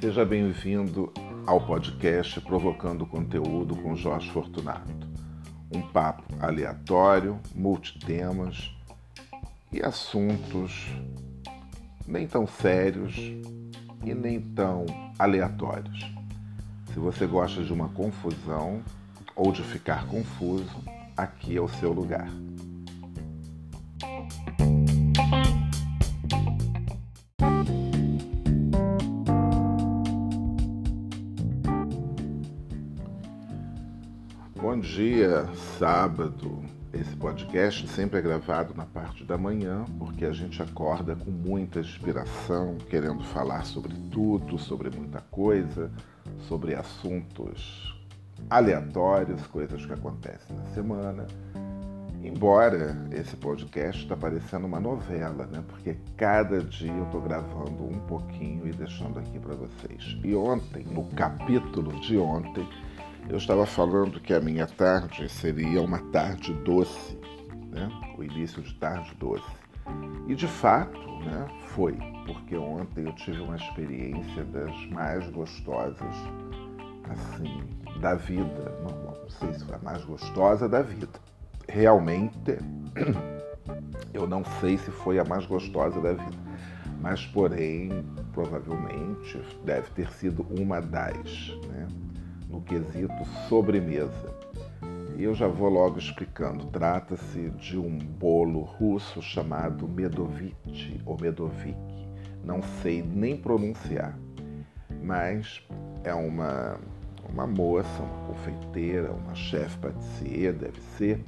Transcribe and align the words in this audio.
Seja 0.00 0.24
bem-vindo 0.24 1.12
ao 1.46 1.64
podcast 1.64 2.40
Provocando 2.40 3.06
Conteúdo 3.06 3.76
com 3.76 3.94
Jorge 3.94 4.30
Fortunato. 4.30 5.08
Um 5.72 5.80
papo 5.80 6.24
aleatório, 6.40 7.38
multitemas 7.54 8.74
e 9.72 9.80
assuntos 9.80 10.88
nem 12.06 12.26
tão 12.26 12.46
sérios 12.46 13.16
e 14.04 14.14
nem 14.14 14.40
tão 14.40 14.84
aleatórios. 15.18 16.12
Se 16.92 16.98
você 16.98 17.26
gosta 17.26 17.62
de 17.62 17.72
uma 17.72 17.88
confusão 17.88 18.82
ou 19.34 19.52
de 19.52 19.62
ficar 19.62 20.06
confuso, 20.06 20.82
aqui 21.16 21.56
é 21.56 21.60
o 21.60 21.68
seu 21.68 21.92
lugar. 21.92 22.28
Bom 34.62 34.78
dia, 34.78 35.44
sábado. 35.76 36.62
Esse 36.92 37.16
podcast 37.16 37.88
sempre 37.88 38.20
é 38.20 38.22
gravado 38.22 38.72
na 38.76 38.86
parte 38.86 39.24
da 39.24 39.36
manhã, 39.36 39.84
porque 39.98 40.24
a 40.24 40.30
gente 40.30 40.62
acorda 40.62 41.16
com 41.16 41.32
muita 41.32 41.80
inspiração, 41.80 42.78
querendo 42.88 43.24
falar 43.24 43.64
sobre 43.66 43.92
tudo, 44.12 44.56
sobre 44.60 44.88
muita 44.88 45.20
coisa, 45.20 45.90
sobre 46.46 46.76
assuntos 46.76 48.00
aleatórios, 48.48 49.44
coisas 49.48 49.84
que 49.84 49.92
acontecem 49.94 50.56
na 50.56 50.66
semana. 50.66 51.26
Embora 52.22 52.96
esse 53.10 53.34
podcast 53.34 54.04
está 54.04 54.16
parecendo 54.16 54.68
uma 54.68 54.78
novela, 54.78 55.44
né? 55.46 55.60
Porque 55.66 55.96
cada 56.16 56.60
dia 56.60 56.92
eu 56.92 57.06
estou 57.06 57.20
gravando 57.20 57.84
um 57.84 57.98
pouquinho 58.06 58.68
e 58.68 58.70
deixando 58.70 59.18
aqui 59.18 59.40
para 59.40 59.56
vocês. 59.56 60.16
E 60.22 60.36
ontem, 60.36 60.84
no 60.84 61.02
capítulo 61.06 61.98
de 62.00 62.16
ontem, 62.16 62.64
eu 63.28 63.36
estava 63.36 63.64
falando 63.64 64.20
que 64.20 64.34
a 64.34 64.40
minha 64.40 64.66
tarde 64.66 65.28
seria 65.28 65.80
uma 65.80 65.98
tarde 66.10 66.52
doce, 66.52 67.18
né? 67.70 67.90
o 68.16 68.22
início 68.22 68.62
de 68.62 68.74
tarde 68.74 69.14
doce. 69.18 69.62
E 70.28 70.34
de 70.34 70.46
fato, 70.46 70.98
né, 71.24 71.48
foi, 71.68 71.96
porque 72.26 72.56
ontem 72.56 73.04
eu 73.04 73.12
tive 73.14 73.40
uma 73.40 73.56
experiência 73.56 74.44
das 74.44 74.86
mais 74.90 75.28
gostosas, 75.30 76.14
assim, 77.10 77.62
da 78.00 78.14
vida. 78.14 78.72
Não, 78.82 79.12
não 79.14 79.30
sei 79.30 79.52
se 79.52 79.64
foi 79.64 79.74
a 79.74 79.78
mais 79.78 80.04
gostosa 80.04 80.68
da 80.68 80.82
vida. 80.82 81.08
Realmente, 81.68 82.58
eu 84.12 84.26
não 84.26 84.44
sei 84.60 84.78
se 84.78 84.90
foi 84.90 85.18
a 85.18 85.24
mais 85.24 85.46
gostosa 85.46 86.00
da 86.00 86.12
vida, 86.12 86.38
mas 87.00 87.26
porém, 87.26 88.04
provavelmente, 88.32 89.40
deve 89.64 89.90
ter 89.90 90.10
sido 90.12 90.46
uma 90.50 90.80
das, 90.80 91.56
né? 91.68 91.88
No 92.52 92.60
quesito 92.60 93.24
sobremesa. 93.48 94.30
E 95.16 95.24
eu 95.24 95.34
já 95.34 95.48
vou 95.48 95.68
logo 95.68 95.98
explicando. 95.98 96.66
Trata-se 96.66 97.50
de 97.50 97.78
um 97.78 97.98
bolo 97.98 98.60
russo 98.60 99.22
chamado 99.22 99.88
Medovitch 99.88 101.00
ou 101.06 101.18
Medovik. 101.18 101.76
Não 102.44 102.60
sei 102.82 103.02
nem 103.02 103.36
pronunciar, 103.36 104.18
mas 105.02 105.62
é 106.04 106.12
uma, 106.12 106.78
uma 107.28 107.46
moça, 107.46 108.02
uma 108.02 108.26
confeiteira, 108.26 109.12
uma 109.12 109.34
chefe 109.34 109.78
patissier, 109.78 110.52
deve 110.52 110.80
ser, 110.98 111.24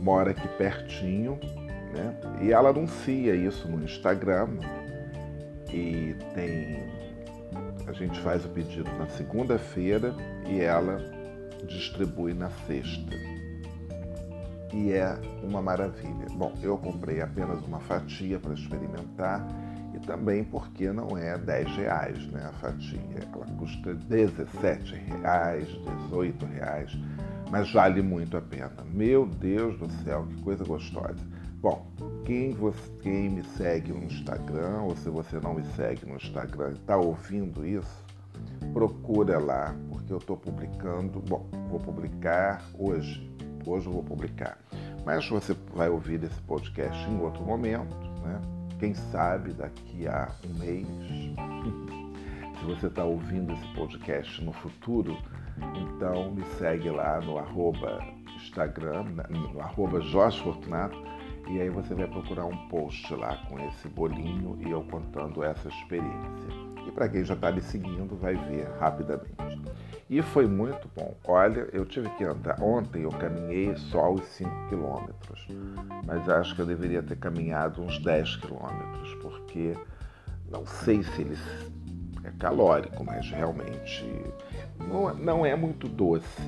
mora 0.00 0.30
aqui 0.30 0.46
pertinho, 0.56 1.38
né? 1.92 2.16
E 2.42 2.52
ela 2.52 2.70
anuncia 2.70 3.34
isso 3.34 3.68
no 3.68 3.82
Instagram 3.82 4.50
e 5.72 6.14
tem 6.32 6.95
a 7.86 7.92
gente 7.92 8.18
faz 8.20 8.44
o 8.44 8.48
pedido 8.48 8.90
na 8.98 9.06
segunda-feira 9.08 10.14
e 10.48 10.60
ela 10.60 10.98
distribui 11.66 12.34
na 12.34 12.50
sexta. 12.66 13.14
E 14.72 14.92
é 14.92 15.16
uma 15.42 15.62
maravilha. 15.62 16.26
Bom, 16.32 16.52
eu 16.62 16.76
comprei 16.76 17.20
apenas 17.20 17.62
uma 17.64 17.80
fatia 17.80 18.38
para 18.38 18.52
experimentar 18.52 19.46
e 19.94 20.00
também 20.00 20.44
porque 20.44 20.92
não 20.92 21.16
é 21.16 21.38
10 21.38 21.76
reais 21.76 22.26
né, 22.28 22.44
a 22.46 22.52
fatia. 22.54 23.00
Ela 23.32 23.46
custa 23.56 23.94
17 23.94 24.94
reais, 24.94 25.66
18 26.08 26.44
reais, 26.46 26.98
mas 27.50 27.72
vale 27.72 28.02
muito 28.02 28.36
a 28.36 28.42
pena. 28.42 28.84
Meu 28.92 29.26
Deus 29.26 29.78
do 29.78 29.90
céu, 30.04 30.26
que 30.26 30.42
coisa 30.42 30.64
gostosa. 30.64 31.35
Bom, 31.60 31.86
quem, 32.24 32.52
você, 32.52 32.90
quem 33.02 33.30
me 33.30 33.42
segue 33.42 33.92
no 33.92 34.04
Instagram, 34.04 34.82
ou 34.82 34.96
se 34.96 35.08
você 35.08 35.40
não 35.40 35.54
me 35.54 35.64
segue 35.74 36.04
no 36.04 36.16
Instagram 36.16 36.70
e 36.70 36.74
está 36.74 36.96
ouvindo 36.96 37.66
isso, 37.66 38.04
procura 38.72 39.38
lá, 39.38 39.74
porque 39.88 40.12
eu 40.12 40.18
estou 40.18 40.36
publicando. 40.36 41.20
Bom, 41.20 41.48
vou 41.70 41.80
publicar 41.80 42.62
hoje. 42.78 43.34
Hoje 43.66 43.86
eu 43.86 43.92
vou 43.92 44.02
publicar. 44.02 44.58
Mas 45.04 45.28
você 45.28 45.56
vai 45.74 45.88
ouvir 45.88 46.22
esse 46.22 46.40
podcast 46.42 47.08
em 47.08 47.18
outro 47.20 47.42
momento, 47.42 47.96
né? 48.22 48.40
Quem 48.78 48.94
sabe 48.94 49.52
daqui 49.54 50.06
a 50.06 50.30
um 50.44 50.58
mês. 50.58 50.86
Se 52.60 52.64
você 52.64 52.86
está 52.86 53.04
ouvindo 53.04 53.52
esse 53.52 53.74
podcast 53.74 54.42
no 54.42 54.52
futuro, 54.52 55.16
então 55.76 56.32
me 56.32 56.42
segue 56.58 56.90
lá 56.90 57.20
no 57.20 57.38
arroba 57.38 58.02
Instagram, 58.36 59.04
no 59.30 59.60
arroba 59.60 60.00
Jorge 60.00 60.42
Fortunato 60.42 61.15
e 61.48 61.60
aí 61.60 61.68
você 61.68 61.94
vai 61.94 62.06
procurar 62.06 62.44
um 62.44 62.68
post 62.68 63.14
lá 63.14 63.36
com 63.48 63.58
esse 63.60 63.88
bolinho 63.88 64.58
e 64.60 64.70
eu 64.70 64.82
contando 64.84 65.42
essa 65.42 65.68
experiência. 65.68 66.66
E 66.86 66.90
para 66.90 67.08
quem 67.08 67.24
já 67.24 67.34
está 67.34 67.50
me 67.50 67.60
seguindo, 67.60 68.16
vai 68.16 68.34
ver 68.34 68.68
rapidamente. 68.78 69.62
E 70.08 70.22
foi 70.22 70.46
muito 70.46 70.88
bom. 70.94 71.16
Olha, 71.26 71.68
eu 71.72 71.84
tive 71.84 72.08
que 72.10 72.24
andar. 72.24 72.62
Ontem 72.62 73.02
eu 73.02 73.10
caminhei 73.10 73.74
só 73.76 74.12
os 74.12 74.22
5 74.24 74.68
quilômetros, 74.68 75.48
mas 76.06 76.28
acho 76.28 76.54
que 76.54 76.62
eu 76.62 76.66
deveria 76.66 77.02
ter 77.02 77.16
caminhado 77.16 77.82
uns 77.82 77.98
10 77.98 78.36
quilômetros, 78.36 79.14
porque 79.20 79.76
não 80.48 80.64
sei 80.64 81.02
se 81.02 81.22
ele 81.22 81.36
é 82.22 82.30
calórico, 82.38 83.04
mas 83.04 83.28
realmente 83.30 84.04
não, 84.88 85.14
não 85.14 85.46
é 85.46 85.56
muito 85.56 85.88
doce 85.88 86.42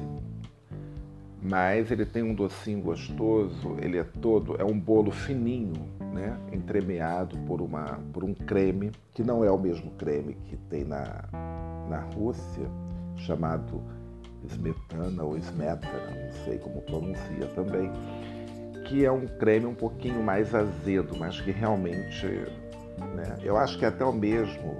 mas 1.42 1.90
ele 1.90 2.04
tem 2.04 2.22
um 2.22 2.34
docinho 2.34 2.80
gostoso, 2.80 3.76
ele 3.80 3.98
é 3.98 4.04
todo, 4.04 4.60
é 4.60 4.64
um 4.64 4.78
bolo 4.78 5.10
fininho, 5.10 5.88
né, 6.12 6.36
entremeado 6.52 7.38
por, 7.46 7.60
uma, 7.60 8.00
por 8.12 8.24
um 8.24 8.34
creme, 8.34 8.90
que 9.12 9.22
não 9.22 9.44
é 9.44 9.50
o 9.50 9.58
mesmo 9.58 9.90
creme 9.92 10.34
que 10.46 10.56
tem 10.56 10.84
na, 10.84 11.24
na 11.88 12.00
Rússia, 12.14 12.68
chamado 13.16 13.80
smetana 14.48 15.22
ou 15.22 15.36
smetana, 15.38 16.10
não 16.10 16.44
sei 16.44 16.58
como 16.58 16.82
pronuncia 16.82 17.46
também, 17.54 17.90
que 18.86 19.04
é 19.04 19.12
um 19.12 19.26
creme 19.26 19.66
um 19.66 19.74
pouquinho 19.74 20.22
mais 20.22 20.54
azedo, 20.54 21.16
mas 21.18 21.40
que 21.40 21.50
realmente, 21.50 22.26
né, 23.14 23.38
eu 23.42 23.56
acho 23.56 23.78
que 23.78 23.84
é 23.84 23.88
até 23.88 24.04
o 24.04 24.12
mesmo 24.12 24.76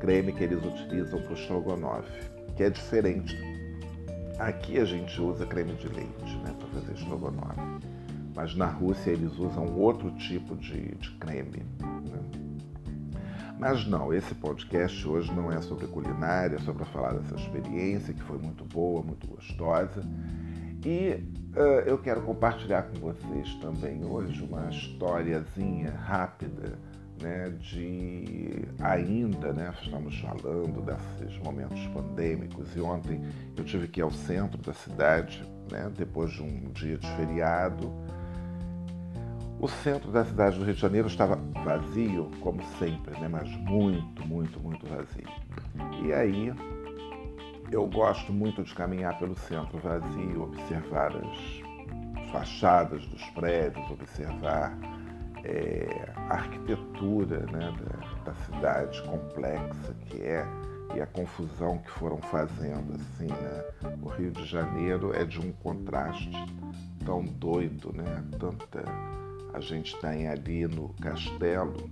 creme 0.00 0.32
que 0.32 0.42
eles 0.42 0.64
utilizam 0.64 1.20
para 1.20 1.32
o 1.32 1.34
estrogonofe, 1.34 2.30
que 2.56 2.64
é 2.64 2.70
diferente 2.70 3.49
Aqui 4.40 4.78
a 4.78 4.86
gente 4.86 5.20
usa 5.20 5.44
creme 5.44 5.74
de 5.74 5.86
leite 5.88 6.36
né, 6.38 6.54
para 6.58 6.66
fazer 6.68 6.94
estrogonofe, 6.94 7.60
mas 8.34 8.56
na 8.56 8.64
Rússia 8.64 9.10
eles 9.10 9.38
usam 9.38 9.66
outro 9.76 10.10
tipo 10.12 10.56
de, 10.56 10.94
de 10.94 11.10
creme. 11.18 11.62
Né? 11.78 12.40
Mas 13.58 13.86
não, 13.86 14.14
esse 14.14 14.34
podcast 14.34 15.06
hoje 15.06 15.30
não 15.34 15.52
é 15.52 15.60
sobre 15.60 15.86
culinária, 15.88 16.56
é 16.56 16.58
só 16.60 16.72
para 16.72 16.86
falar 16.86 17.12
dessa 17.18 17.34
experiência 17.34 18.14
que 18.14 18.22
foi 18.22 18.38
muito 18.38 18.64
boa, 18.64 19.02
muito 19.02 19.26
gostosa. 19.26 20.02
E 20.86 21.22
uh, 21.54 21.82
eu 21.84 21.98
quero 21.98 22.22
compartilhar 22.22 22.84
com 22.84 22.98
vocês 22.98 23.54
também 23.56 24.02
hoje 24.06 24.42
uma 24.42 24.70
historiazinha 24.70 25.90
rápida 25.90 26.78
né, 27.20 27.50
de 27.58 28.64
ainda, 28.80 29.52
né, 29.52 29.72
estamos 29.82 30.18
falando 30.20 30.82
desses 30.82 31.38
momentos 31.38 31.86
pandêmicos 31.88 32.74
e 32.74 32.80
ontem 32.80 33.20
eu 33.56 33.64
tive 33.64 33.88
que 33.88 34.00
ir 34.00 34.02
ao 34.02 34.10
centro 34.10 34.60
da 34.62 34.72
cidade, 34.72 35.44
né, 35.70 35.90
depois 35.96 36.30
de 36.32 36.42
um 36.42 36.70
dia 36.72 36.98
de 36.98 37.06
feriado. 37.16 37.92
O 39.60 39.68
centro 39.68 40.10
da 40.10 40.24
cidade 40.24 40.58
do 40.58 40.64
Rio 40.64 40.74
de 40.74 40.80
Janeiro 40.80 41.06
estava 41.06 41.36
vazio, 41.64 42.30
como 42.40 42.62
sempre, 42.78 43.18
né, 43.20 43.28
mas 43.28 43.48
muito, 43.56 44.26
muito, 44.26 44.58
muito 44.60 44.86
vazio. 44.86 45.28
E 46.02 46.12
aí 46.12 46.52
eu 47.70 47.86
gosto 47.86 48.32
muito 48.32 48.64
de 48.64 48.74
caminhar 48.74 49.18
pelo 49.18 49.36
centro 49.36 49.78
vazio, 49.78 50.44
observar 50.44 51.12
as 51.16 52.30
fachadas 52.32 53.04
dos 53.06 53.22
prédios, 53.30 53.88
observar 53.90 54.76
é, 55.44 56.12
a 56.16 56.34
arquitetura 56.34 57.40
né, 57.52 57.72
da, 57.78 58.32
da, 58.32 58.34
cidade 58.44 59.02
complexa 59.02 59.94
que 60.06 60.22
é 60.22 60.46
e 60.94 61.00
a 61.00 61.06
confusão 61.06 61.78
que 61.78 61.90
foram 61.90 62.18
fazendo 62.18 62.94
assim, 62.94 63.28
né? 63.28 63.64
O 64.02 64.08
Rio 64.08 64.32
de 64.32 64.44
Janeiro 64.44 65.14
é 65.14 65.24
de 65.24 65.38
um 65.38 65.52
contraste 65.52 66.32
tão 67.04 67.24
doido, 67.24 67.92
né? 67.92 68.24
Tanta 68.38 68.84
A 69.54 69.60
gente 69.60 69.96
tem 70.00 70.26
ali 70.26 70.66
no 70.66 70.88
castelo, 70.94 71.88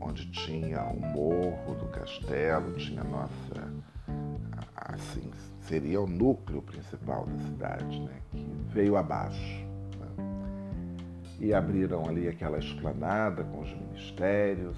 onde 0.00 0.28
tinha 0.32 0.84
o 0.84 1.00
morro 1.00 1.74
do 1.76 1.86
castelo, 1.86 2.72
tinha 2.72 3.02
a 3.02 3.04
nossa, 3.04 3.72
assim, 4.74 5.30
seria 5.60 6.00
o 6.00 6.06
núcleo 6.06 6.60
principal 6.62 7.26
da 7.26 7.38
cidade, 7.44 8.00
né, 8.00 8.20
que 8.30 8.44
veio 8.68 8.96
abaixo. 8.96 9.61
E 11.42 11.52
abriram 11.52 12.08
ali 12.08 12.28
aquela 12.28 12.56
esplanada 12.56 13.42
com 13.42 13.62
os 13.62 13.74
ministérios. 13.74 14.76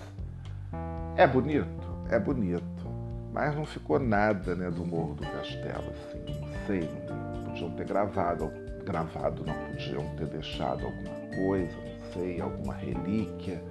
É 1.14 1.26
bonito, 1.26 1.66
é 2.10 2.18
bonito, 2.18 2.88
mas 3.34 3.54
não 3.54 3.66
ficou 3.66 3.98
nada 4.00 4.54
né, 4.54 4.70
do 4.70 4.82
morro 4.82 5.12
do 5.12 5.22
castelo, 5.24 5.84
assim, 5.90 6.24
não 6.40 6.66
sei, 6.66 6.88
não 7.10 7.44
podiam 7.44 7.70
ter 7.72 7.86
gravado, 7.86 8.50
gravado, 8.86 9.44
não 9.44 9.52
podiam 9.66 10.08
ter 10.16 10.26
deixado 10.26 10.86
alguma 10.86 11.36
coisa, 11.36 11.76
não 11.76 12.12
sei, 12.14 12.40
alguma 12.40 12.72
relíquia. 12.72 13.62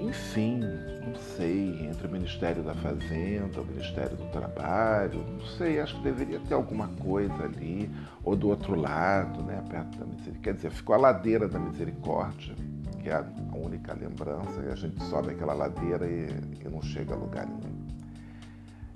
Enfim, 0.00 0.60
não 0.60 1.16
sei, 1.36 1.86
entre 1.86 2.06
o 2.06 2.10
Ministério 2.10 2.62
da 2.62 2.72
Fazenda, 2.74 3.60
o 3.60 3.66
Ministério 3.66 4.16
do 4.16 4.30
Trabalho, 4.30 5.24
não 5.28 5.40
sei, 5.56 5.80
acho 5.80 5.96
que 5.96 6.02
deveria 6.02 6.38
ter 6.38 6.54
alguma 6.54 6.86
coisa 6.86 7.42
ali, 7.42 7.90
ou 8.22 8.36
do 8.36 8.48
outro 8.48 8.76
lado, 8.76 9.42
né, 9.42 9.62
perto 9.68 9.98
da 9.98 10.06
Misericórdia. 10.06 10.40
Quer 10.42 10.54
dizer, 10.54 10.70
ficou 10.70 10.94
a 10.94 10.98
ladeira 10.98 11.48
da 11.48 11.58
Misericórdia, 11.58 12.54
que 13.02 13.08
é 13.08 13.14
a 13.14 13.26
única 13.56 13.92
lembrança, 13.92 14.62
e 14.64 14.70
a 14.70 14.76
gente 14.76 15.02
sobe 15.04 15.32
aquela 15.32 15.52
ladeira 15.52 16.06
e, 16.06 16.28
e 16.64 16.68
não 16.68 16.80
chega 16.80 17.14
a 17.14 17.16
lugar 17.16 17.46
nenhum. 17.46 17.88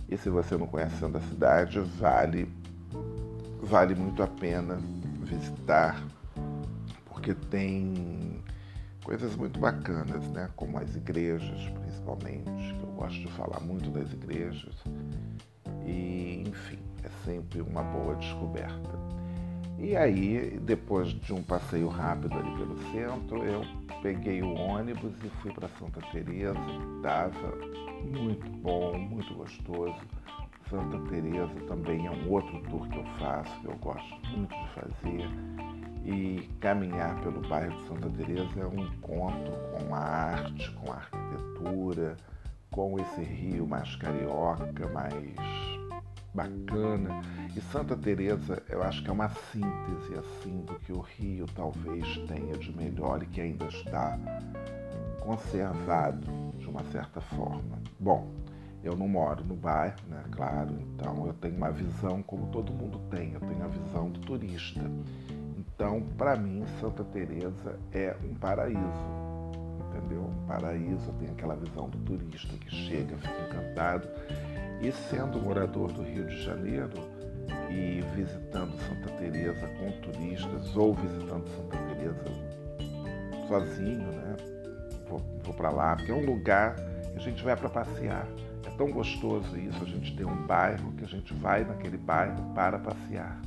E 0.08 0.16
se 0.16 0.30
você 0.30 0.56
não 0.56 0.68
conhece 0.68 1.04
a 1.04 1.20
cidade, 1.20 1.80
vale, 1.80 2.48
vale 3.60 3.96
muito 3.96 4.22
a 4.22 4.28
pena 4.28 4.78
visitar, 5.24 6.00
porque 7.06 7.34
tem 7.34 8.40
coisas 9.04 9.34
muito 9.36 9.58
bacanas, 9.58 10.26
né? 10.30 10.48
Como 10.56 10.78
as 10.78 10.94
igrejas, 10.94 11.68
principalmente, 11.80 12.74
que 12.74 12.82
eu 12.82 12.92
gosto 12.94 13.20
de 13.20 13.28
falar 13.32 13.60
muito 13.60 13.90
das 13.90 14.12
igrejas. 14.12 14.74
E, 15.84 16.44
enfim, 16.46 16.78
é 17.02 17.08
sempre 17.24 17.60
uma 17.60 17.82
boa 17.82 18.14
descoberta. 18.16 18.90
E 19.78 19.96
aí, 19.96 20.60
depois 20.62 21.08
de 21.08 21.32
um 21.32 21.42
passeio 21.42 21.88
rápido 21.88 22.38
ali 22.38 22.56
pelo 22.56 22.78
centro, 22.92 23.44
eu 23.44 23.62
peguei 24.00 24.40
o 24.40 24.54
ônibus 24.54 25.12
e 25.24 25.28
fui 25.40 25.52
para 25.52 25.68
Santa 25.70 26.00
Teresa. 26.12 26.54
Estava 26.96 27.56
muito 28.04 28.48
bom, 28.58 28.96
muito 28.96 29.34
gostoso. 29.34 29.96
Santa 30.70 30.98
Teresa 31.10 31.52
também 31.66 32.06
é 32.06 32.10
um 32.10 32.30
outro 32.30 32.62
tour 32.70 32.88
que 32.88 32.98
eu 32.98 33.04
faço, 33.18 33.60
que 33.60 33.66
eu 33.66 33.76
gosto 33.76 34.14
muito 34.30 34.54
de 34.54 34.68
fazer 34.70 35.28
e 36.04 36.48
caminhar 36.60 37.20
pelo 37.20 37.40
bairro 37.48 37.76
de 37.76 37.86
Santa 37.86 38.10
Teresa 38.10 38.60
é 38.60 38.66
um 38.66 38.86
encontro 38.86 39.52
com 39.72 39.94
a 39.94 39.98
arte, 39.98 40.70
com 40.72 40.92
a 40.92 40.96
arquitetura, 40.96 42.16
com 42.70 42.98
esse 42.98 43.22
rio 43.22 43.66
mais 43.66 43.94
carioca, 43.96 44.88
mais 44.88 45.14
bacana. 46.34 47.20
E 47.54 47.60
Santa 47.60 47.96
Teresa, 47.96 48.62
eu 48.68 48.82
acho 48.82 49.02
que 49.02 49.10
é 49.10 49.12
uma 49.12 49.28
síntese 49.28 50.14
assim 50.18 50.60
do 50.62 50.74
que 50.80 50.92
o 50.92 51.00
Rio 51.00 51.46
talvez 51.54 52.16
tenha 52.26 52.56
de 52.56 52.74
melhor 52.76 53.22
e 53.22 53.26
que 53.26 53.40
ainda 53.40 53.66
está 53.66 54.18
conservado 55.20 56.26
de 56.58 56.66
uma 56.66 56.82
certa 56.84 57.20
forma. 57.20 57.78
Bom, 58.00 58.28
eu 58.82 58.96
não 58.96 59.06
moro 59.06 59.44
no 59.44 59.54
bairro, 59.54 59.96
né? 60.08 60.24
Claro, 60.32 60.74
então 60.80 61.26
eu 61.26 61.34
tenho 61.34 61.56
uma 61.56 61.70
visão 61.70 62.22
como 62.22 62.48
todo 62.48 62.72
mundo 62.72 62.98
tem, 63.10 63.32
eu 63.32 63.40
tenho 63.40 63.64
a 63.64 63.68
visão 63.68 64.10
do 64.10 64.18
turista. 64.20 64.80
Então, 65.74 66.02
para 66.16 66.36
mim, 66.36 66.64
Santa 66.80 67.02
Teresa 67.04 67.78
é 67.92 68.14
um 68.24 68.34
paraíso, 68.34 68.78
entendeu? 69.88 70.22
Um 70.22 70.46
paraíso, 70.46 71.12
tem 71.18 71.28
aquela 71.30 71.56
visão 71.56 71.88
do 71.88 71.98
turista 71.98 72.56
que 72.58 72.70
chega, 72.70 73.16
fica 73.16 73.42
encantado. 73.48 74.08
E 74.80 74.92
sendo 74.92 75.40
morador 75.40 75.92
do 75.92 76.02
Rio 76.02 76.26
de 76.26 76.42
Janeiro 76.42 76.90
e 77.70 78.00
visitando 78.14 78.72
Santa 78.80 79.10
Teresa 79.18 79.66
com 79.78 79.90
turistas 80.02 80.76
ou 80.76 80.94
visitando 80.94 81.48
Santa 81.48 81.76
Teresa 81.78 82.24
sozinho, 83.48 84.12
né? 84.12 84.36
Vou, 85.08 85.20
vou 85.42 85.54
para 85.54 85.70
lá, 85.70 85.96
porque 85.96 86.10
é 86.10 86.14
um 86.14 86.24
lugar 86.24 86.74
que 86.74 87.16
a 87.16 87.20
gente 87.20 87.42
vai 87.42 87.56
para 87.56 87.68
passear. 87.68 88.26
É 88.66 88.70
tão 88.76 88.90
gostoso 88.90 89.58
isso, 89.58 89.82
a 89.82 89.86
gente 89.86 90.16
tem 90.16 90.26
um 90.26 90.46
bairro 90.46 90.92
que 90.92 91.04
a 91.04 91.08
gente 91.08 91.34
vai 91.34 91.64
naquele 91.64 91.96
bairro 91.96 92.52
para 92.54 92.78
passear. 92.78 93.40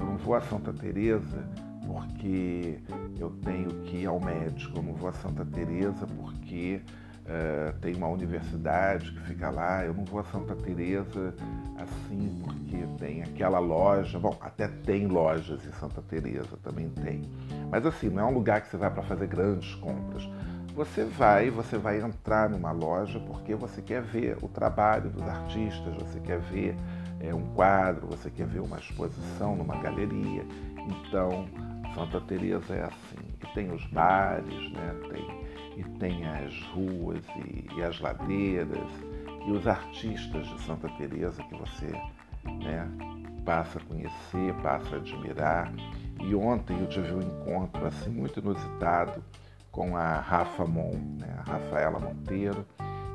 Eu 0.00 0.06
não 0.06 0.16
vou 0.16 0.34
a 0.34 0.40
Santa 0.40 0.72
Teresa 0.72 1.44
porque 1.86 2.78
eu 3.18 3.30
tenho 3.44 3.68
que 3.82 3.98
ir 3.98 4.06
ao 4.06 4.18
médico. 4.18 4.78
Eu 4.78 4.82
não 4.82 4.94
vou 4.94 5.10
a 5.10 5.12
Santa 5.12 5.44
Teresa 5.44 6.06
porque 6.06 6.80
uh, 7.26 7.78
tem 7.80 7.94
uma 7.96 8.08
universidade 8.08 9.12
que 9.12 9.20
fica 9.20 9.50
lá. 9.50 9.84
Eu 9.84 9.92
não 9.92 10.04
vou 10.04 10.20
a 10.20 10.24
Santa 10.24 10.56
Teresa 10.56 11.34
assim 11.76 12.42
porque 12.42 12.86
tem 12.98 13.22
aquela 13.22 13.58
loja. 13.58 14.18
Bom, 14.18 14.36
até 14.40 14.68
tem 14.68 15.06
lojas 15.06 15.66
em 15.66 15.72
Santa 15.72 16.00
Teresa, 16.00 16.56
também 16.62 16.88
tem. 16.88 17.22
Mas 17.70 17.84
assim, 17.84 18.08
não 18.08 18.22
é 18.22 18.24
um 18.24 18.34
lugar 18.34 18.62
que 18.62 18.68
você 18.68 18.78
vai 18.78 18.90
para 18.90 19.02
fazer 19.02 19.26
grandes 19.26 19.74
compras. 19.74 20.26
Você 20.74 21.04
vai, 21.04 21.50
você 21.50 21.76
vai 21.76 22.00
entrar 22.00 22.48
numa 22.48 22.70
loja 22.70 23.20
porque 23.20 23.54
você 23.54 23.82
quer 23.82 24.00
ver 24.00 24.38
o 24.40 24.48
trabalho 24.48 25.10
dos 25.10 25.22
artistas, 25.28 25.94
você 25.96 26.20
quer 26.20 26.38
ver 26.38 26.74
é, 27.20 27.34
um 27.34 27.54
quadro, 27.54 28.06
você 28.06 28.30
quer 28.30 28.46
ver 28.46 28.60
uma 28.60 28.78
exposição 28.78 29.54
numa 29.54 29.76
galeria. 29.76 30.44
Então, 30.76 31.46
Santa 31.94 32.20
Teresa 32.22 32.74
é 32.74 32.82
assim. 32.84 33.18
E 33.42 33.54
tem 33.54 33.72
os 33.72 33.84
bares, 33.86 34.72
né? 34.72 34.94
tem, 35.10 35.80
e 35.80 35.98
tem 35.98 36.26
as 36.26 36.62
ruas 36.72 37.22
e, 37.36 37.68
e 37.76 37.82
as 37.82 38.00
ladeiras 38.00 38.90
e 39.46 39.52
os 39.52 39.66
artistas 39.66 40.46
de 40.46 40.60
Santa 40.62 40.88
Teresa 40.90 41.42
que 41.42 41.54
você 41.56 41.92
né, 42.62 42.88
passa 43.44 43.78
a 43.78 43.82
conhecer, 43.82 44.54
passa 44.62 44.96
a 44.96 44.98
admirar. 44.98 45.72
E 46.20 46.34
ontem 46.34 46.78
eu 46.78 46.86
tive 46.86 47.12
um 47.14 47.20
encontro 47.20 47.86
assim 47.86 48.10
muito 48.10 48.40
inusitado 48.40 49.22
com 49.70 49.96
a 49.96 50.16
Rafa 50.16 50.66
Mon, 50.66 50.92
né, 51.18 51.34
a 51.38 51.52
Rafaela 51.52 51.98
Monteiro, 51.98 52.66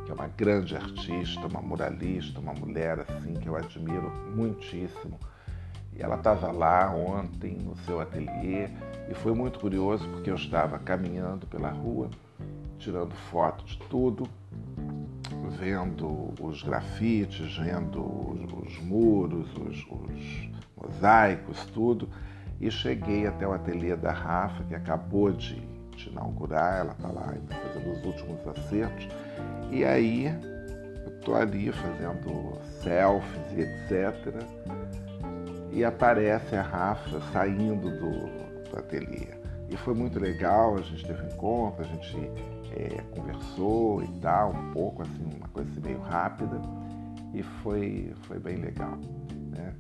que 0.06 0.12
é 0.12 0.14
uma 0.14 0.28
grande 0.28 0.76
artista, 0.76 1.48
uma 1.48 1.62
muralista, 1.62 2.40
uma 2.40 2.54
mulher 2.54 3.00
assim 3.00 3.34
que 3.34 3.48
eu 3.48 3.56
admiro 3.56 4.12
muitíssimo. 4.36 5.20
E 5.94 6.02
ela 6.02 6.16
estava 6.16 6.52
lá 6.52 6.92
ontem 6.94 7.58
no 7.58 7.76
seu 7.78 8.00
ateliê 8.00 8.70
e 9.10 9.16
foi 9.16 9.34
muito 9.34 9.60
curioso 9.60 10.08
porque 10.10 10.30
eu 10.30 10.36
estava 10.36 10.78
caminhando 10.78 11.48
pela 11.48 11.70
rua, 11.70 12.10
tirando 12.78 13.14
foto 13.32 13.66
de 13.66 13.78
tudo, 13.90 14.30
vendo 15.58 16.34
os 16.42 16.62
grafites, 16.62 17.58
vendo 17.58 18.02
os, 18.02 18.54
os 18.68 18.78
muros, 18.82 19.50
os, 19.58 19.78
os 19.90 20.50
mosaicos, 20.76 21.66
tudo, 21.68 22.10
e 22.60 22.70
cheguei 22.70 23.26
até 23.26 23.48
o 23.48 23.54
ateliê 23.54 23.96
da 23.96 24.12
Rafa, 24.12 24.64
que 24.66 24.76
acabou 24.76 25.32
de, 25.32 25.60
de 25.96 26.10
inaugurar, 26.10 26.80
ela 26.80 26.92
está 26.92 27.08
lá 27.08 27.34
fazendo 27.64 27.92
os 27.92 28.06
últimos 28.06 28.48
acertos. 28.48 29.08
E 29.72 29.84
aí 29.84 30.26
eu 31.06 31.12
tô 31.22 31.36
ali 31.36 31.72
fazendo 31.72 32.58
selfies 32.82 33.52
e 33.54 33.62
etc. 33.62 34.44
E 35.72 35.84
aparece 35.84 36.56
a 36.56 36.62
Rafa 36.62 37.20
saindo 37.34 37.90
do, 37.90 38.70
do 38.70 38.80
ateliê. 38.80 39.36
E 39.70 39.78
foi 39.78 39.94
muito 39.94 40.20
legal, 40.20 40.76
a 40.76 40.82
gente 40.82 41.06
teve 41.06 41.22
um 41.24 41.28
encontro, 41.28 41.84
a 41.84 41.88
gente 41.88 42.18
é, 42.72 43.02
conversou 43.16 44.04
e 44.04 44.08
tal, 44.20 44.52
um 44.52 44.72
pouco, 44.72 45.02
assim, 45.02 45.30
uma 45.38 45.48
coisa 45.50 45.70
assim, 45.72 45.82
meio 45.82 46.00
rápida. 46.02 46.62
E 47.34 47.42
foi, 47.44 48.14
foi 48.24 48.40
bem 48.40 48.58
legal. 48.58 48.98
Né? 49.50 49.74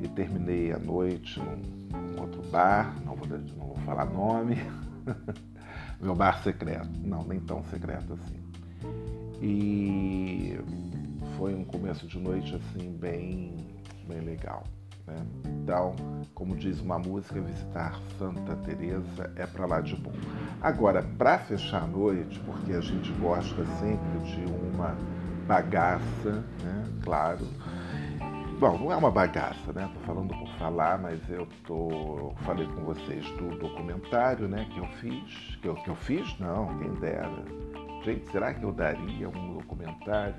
E 0.00 0.08
terminei 0.08 0.72
a 0.72 0.78
noite 0.78 1.40
num, 1.40 1.98
num 1.98 2.20
outro 2.22 2.42
bar, 2.50 2.94
não 3.04 3.16
vou, 3.16 3.26
não 3.26 3.66
vou 3.66 3.76
falar 3.84 4.06
nome. 4.06 4.56
Meu 6.00 6.14
bar 6.14 6.42
secreto. 6.42 6.88
Não, 7.02 7.24
nem 7.24 7.40
tão 7.40 7.62
secreto 7.64 8.12
assim. 8.14 8.43
E 9.40 10.58
foi 11.36 11.54
um 11.54 11.64
começo 11.64 12.06
de 12.06 12.18
noite 12.18 12.54
assim 12.54 12.96
bem, 12.96 13.66
bem 14.06 14.20
legal. 14.20 14.64
Né? 15.06 15.16
Então, 15.62 15.94
como 16.34 16.56
diz 16.56 16.80
uma 16.80 16.98
música, 16.98 17.40
visitar 17.40 18.00
Santa 18.18 18.56
Teresa 18.56 19.30
é 19.36 19.46
para 19.46 19.66
lá 19.66 19.80
de 19.80 19.96
bom. 19.96 20.12
Agora, 20.62 21.02
para 21.02 21.38
fechar 21.38 21.82
a 21.82 21.86
noite, 21.86 22.40
porque 22.40 22.72
a 22.72 22.80
gente 22.80 23.12
gosta 23.14 23.64
sempre 23.78 24.18
de 24.24 24.44
uma 24.50 24.96
bagaça, 25.46 26.44
né? 26.62 26.84
Claro. 27.02 27.46
Bom, 28.58 28.78
não 28.78 28.92
é 28.92 28.96
uma 28.96 29.10
bagaça, 29.10 29.72
né? 29.74 29.90
Tô 29.92 30.00
falando 30.00 30.28
por 30.28 30.48
falar, 30.58 30.98
mas 30.98 31.20
eu 31.28 31.46
tô 31.66 32.32
falei 32.44 32.66
com 32.66 32.84
vocês 32.84 33.26
do 33.32 33.58
documentário, 33.58 34.48
né? 34.48 34.66
Que 34.72 34.78
eu 34.78 34.86
fiz, 35.00 35.56
que 35.60 35.68
eu, 35.68 35.74
que 35.74 35.90
eu 35.90 35.96
fiz, 35.96 36.38
não, 36.38 36.78
quem 36.78 36.94
dera 36.94 37.44
Gente, 38.04 38.30
será 38.30 38.52
que 38.52 38.62
eu 38.62 38.70
daria 38.70 39.30
um 39.30 39.54
documentário? 39.54 40.36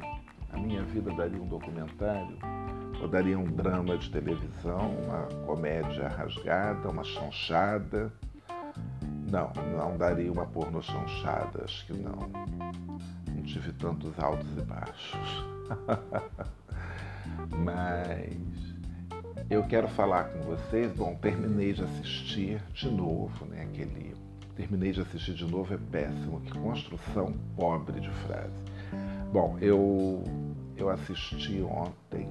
A 0.51 0.57
minha 0.57 0.83
vida 0.83 1.11
daria 1.11 1.41
um 1.41 1.47
documentário? 1.47 2.37
Ou 3.01 3.07
daria 3.07 3.39
um 3.39 3.45
drama 3.45 3.97
de 3.97 4.11
televisão, 4.11 4.95
uma 5.03 5.23
comédia 5.47 6.07
rasgada, 6.07 6.87
uma 6.87 7.03
chanchada? 7.03 8.13
Não, 9.31 9.51
não 9.75 9.97
daria 9.97 10.31
uma 10.31 10.45
porno 10.45 10.79
chanchada, 10.83 11.63
acho 11.63 11.87
que 11.87 11.93
não. 11.93 12.29
Não 13.33 13.41
tive 13.41 13.73
tantos 13.73 14.13
altos 14.19 14.55
e 14.55 14.61
baixos. 14.61 15.45
Mas 17.65 18.37
eu 19.49 19.63
quero 19.63 19.87
falar 19.87 20.25
com 20.25 20.41
vocês. 20.41 20.91
Bom, 20.93 21.15
terminei 21.15 21.73
de 21.73 21.83
assistir 21.83 22.61
de 22.73 22.91
novo, 22.91 23.43
né? 23.45 23.63
Aquele. 23.63 24.14
Terminei 24.55 24.93
de 24.93 25.01
assistir 25.01 25.33
de 25.33 25.45
novo 25.45 25.73
é 25.73 25.77
péssimo. 25.91 26.39
Que 26.41 26.57
construção 26.57 27.33
pobre 27.55 27.99
de 27.99 28.09
frase. 28.09 28.53
Bom, 29.31 29.57
eu, 29.59 30.23
eu 30.77 30.89
assisti 30.89 31.61
ontem, 31.61 32.29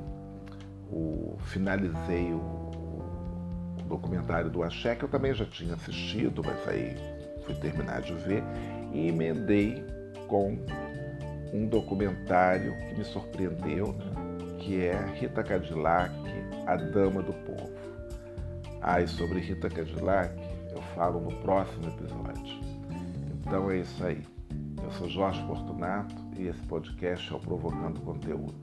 o, 0.90 1.36
finalizei 1.46 2.32
o, 2.32 2.38
o 2.38 3.84
documentário 3.88 4.48
do 4.48 4.62
Axé, 4.62 4.94
que 4.94 5.04
eu 5.04 5.08
também 5.08 5.34
já 5.34 5.44
tinha 5.44 5.74
assistido, 5.74 6.42
mas 6.42 6.66
aí 6.66 6.96
fui 7.44 7.54
terminar 7.56 8.00
de 8.00 8.14
ver, 8.14 8.42
e 8.92 9.08
emendei 9.08 9.84
com 10.28 10.58
um 11.52 11.66
documentário 11.66 12.74
que 12.88 12.98
me 12.98 13.04
surpreendeu, 13.04 13.92
né? 13.92 14.56
que 14.60 14.82
é 14.82 14.98
Rita 15.14 15.42
Cadillac, 15.42 16.14
A 16.66 16.76
Dama 16.76 17.22
do 17.22 17.34
Povo. 17.34 17.70
Ah, 18.80 19.02
e 19.02 19.08
sobre 19.08 19.40
Rita 19.40 19.68
Cadillac 19.68 20.53
falo 20.94 21.20
no 21.20 21.32
próximo 21.38 21.88
episódio. 21.88 22.60
Então 23.40 23.70
é 23.70 23.78
isso 23.78 24.04
aí. 24.04 24.22
Eu 24.82 24.90
sou 24.92 25.08
Jorge 25.08 25.42
Fortunato 25.46 26.14
e 26.36 26.46
esse 26.46 26.60
podcast 26.62 27.32
é 27.32 27.36
o 27.36 27.40
Provocando 27.40 28.00
Conteúdo. 28.00 28.54